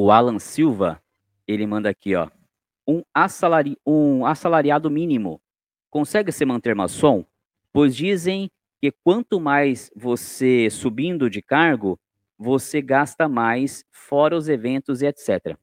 [0.00, 1.02] O Alan Silva,
[1.44, 2.30] ele manda aqui, ó.
[2.86, 5.40] Um, assalari, um assalariado mínimo
[5.90, 7.24] consegue se manter maçom?
[7.72, 8.48] Pois dizem
[8.80, 11.98] que quanto mais você subindo de cargo,
[12.38, 15.58] você gasta mais, fora os eventos e etc.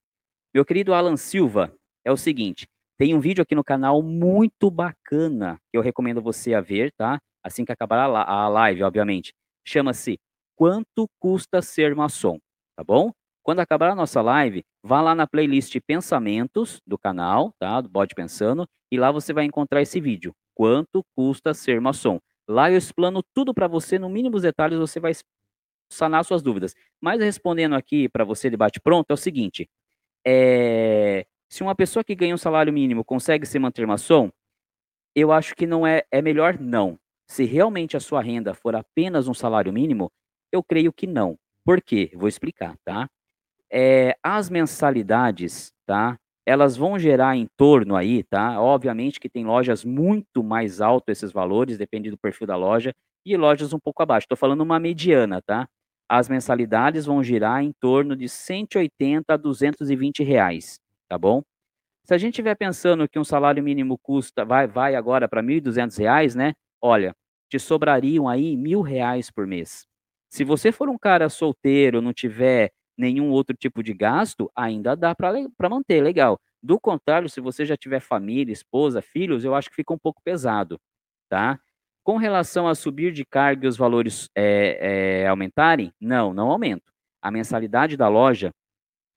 [0.54, 1.74] Meu querido Alan Silva,
[2.04, 2.68] é o seguinte,
[2.98, 7.22] tem um vídeo aqui no canal muito bacana que eu recomendo você a ver, tá?
[7.42, 9.34] Assim que acabar a live, obviamente.
[9.66, 10.20] Chama-se
[10.58, 12.38] Quanto Custa Ser Maçom,
[12.76, 13.14] tá bom?
[13.46, 17.80] Quando acabar a nossa live, vá lá na playlist Pensamentos do canal, tá?
[17.80, 20.34] Do Bode Pensando, e lá você vai encontrar esse vídeo.
[20.56, 22.20] Quanto custa ser maçom?
[22.48, 25.12] Lá eu explano tudo para você, no mínimo detalhes você vai
[25.92, 26.74] sanar suas dúvidas.
[27.00, 29.70] Mas respondendo aqui para você de bate pronto é o seguinte:
[30.26, 34.32] é, se uma pessoa que ganha um salário mínimo consegue se manter maçom,
[35.16, 36.98] eu acho que não é, é melhor não.
[37.30, 40.12] Se realmente a sua renda for apenas um salário mínimo,
[40.52, 41.38] eu creio que não.
[41.64, 42.10] Por quê?
[42.16, 43.08] Vou explicar, tá?
[43.72, 46.18] É, as mensalidades, tá?
[46.46, 48.62] Elas vão gerar em torno aí, tá?
[48.62, 52.94] Obviamente que tem lojas muito mais alto esses valores, depende do perfil da loja,
[53.26, 54.26] e lojas um pouco abaixo.
[54.26, 55.68] Estou falando uma mediana, tá?
[56.08, 61.42] As mensalidades vão girar em torno de 180 a 220 reais, tá bom?
[62.06, 65.98] Se a gente estiver pensando que um salário mínimo custa, vai, vai agora para 1.200
[65.98, 66.54] reais, né?
[66.82, 67.14] Olha,
[67.50, 69.86] te sobrariam aí mil reais por mês.
[70.30, 75.14] Se você for um cara solteiro, não tiver nenhum outro tipo de gasto, ainda dá
[75.16, 76.40] para manter, legal.
[76.62, 80.22] Do contrário, se você já tiver família, esposa, filhos, eu acho que fica um pouco
[80.24, 80.80] pesado,
[81.30, 81.60] tá?
[82.04, 86.92] Com relação a subir de carga e os valores é, é, aumentarem, não, não aumento.
[87.22, 88.52] A mensalidade da loja,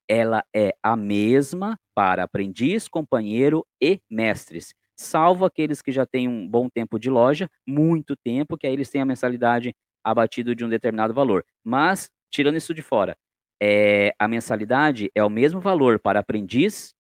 [0.09, 6.47] ela é a mesma para aprendiz, companheiro e mestres, salvo aqueles que já têm um
[6.49, 10.69] bom tempo de loja, muito tempo, que aí eles têm a mensalidade abatido de um
[10.69, 11.45] determinado valor.
[11.65, 13.17] Mas, tirando isso de fora,
[13.61, 16.95] é, a mensalidade é o mesmo valor para aprendiz,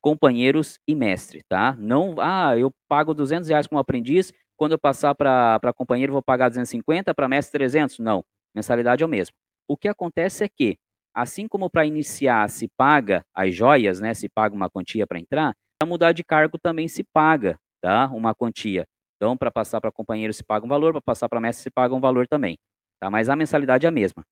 [0.00, 1.76] companheiros e mestre, tá?
[1.78, 6.48] Não, ah, eu pago 200 reais como aprendiz, quando eu passar para companheiro vou pagar
[6.48, 7.98] 250, para mestre 300?
[8.00, 9.34] Não, mensalidade é o mesmo.
[9.68, 10.76] O que acontece é que,
[11.14, 15.54] assim como para iniciar se paga as joias, né, se paga uma quantia para entrar,
[15.78, 18.08] para mudar de cargo também se paga, tá?
[18.08, 18.84] Uma quantia.
[19.16, 21.94] Então, para passar para companheiro se paga um valor, para passar para mestre se paga
[21.94, 22.56] um valor também,
[23.00, 23.08] tá?
[23.10, 24.24] Mas a mensalidade é a mesma.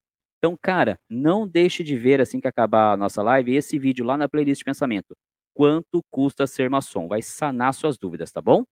[0.43, 4.17] Então, cara, não deixe de ver assim que acabar a nossa live esse vídeo lá
[4.17, 5.15] na playlist de pensamento.
[5.55, 7.07] Quanto custa ser maçom?
[7.09, 8.65] Vai sanar suas dúvidas, tá bom?